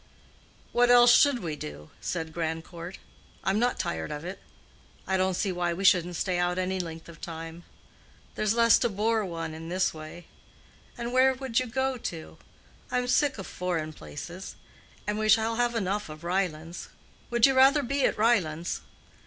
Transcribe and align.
"What 0.71 0.89
else 0.89 1.15
should 1.15 1.43
we 1.43 1.55
do?" 1.55 1.91
said 2.01 2.33
Grandcourt. 2.33 2.97
"I'm 3.43 3.59
not 3.59 3.77
tired 3.77 4.11
of 4.11 4.25
it. 4.25 4.39
I 5.05 5.15
don't 5.15 5.35
see 5.35 5.51
why 5.51 5.73
we 5.75 5.83
shouldn't 5.83 6.15
stay 6.15 6.39
out 6.39 6.57
any 6.57 6.79
length 6.79 7.07
of 7.07 7.21
time. 7.21 7.65
There's 8.33 8.55
less 8.55 8.79
to 8.79 8.89
bore 8.89 9.23
one 9.23 9.53
in 9.53 9.69
this 9.69 9.93
way. 9.93 10.25
And 10.97 11.13
where 11.13 11.35
would 11.35 11.59
you 11.59 11.67
go 11.67 11.97
to? 11.99 12.39
I'm 12.89 13.07
sick 13.07 13.37
of 13.37 13.45
foreign 13.45 13.93
places. 13.93 14.55
And 15.05 15.19
we 15.19 15.29
shall 15.29 15.57
have 15.57 15.75
enough 15.75 16.09
of 16.09 16.23
Ryelands. 16.23 16.89
Would 17.29 17.45
you 17.45 17.53
rather 17.53 17.83
be 17.83 18.03
at 18.05 18.17
Ryelands?" 18.17 18.81